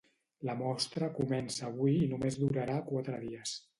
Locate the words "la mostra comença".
0.47-1.67